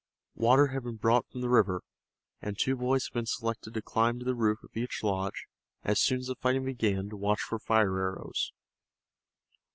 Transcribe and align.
Water 0.33 0.69
had 0.69 0.83
been 0.83 0.95
brought 0.95 1.27
from 1.29 1.41
the 1.41 1.47
river, 1.49 1.83
and 2.41 2.57
two 2.57 2.75
boys 2.75 3.05
had 3.05 3.13
been 3.13 3.27
selected 3.27 3.75
to 3.75 3.83
climb 3.83 4.17
to 4.17 4.25
the 4.25 4.33
roof 4.33 4.63
of 4.63 4.75
each 4.75 5.03
lodge 5.03 5.45
as 5.83 6.01
soon 6.01 6.21
as 6.21 6.25
the 6.25 6.33
fighting 6.35 6.65
began 6.65 7.07
to 7.09 7.15
watch 7.15 7.41
for 7.41 7.59
fire 7.59 7.99
arrows. 7.99 8.51